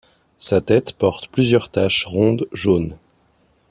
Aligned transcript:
Sa 0.39 0.61
tête 0.61 0.93
porte 0.93 1.27
plusieurs 1.27 1.69
taches 1.69 2.05
rondes 2.07 2.47
jaunes. 2.53 2.97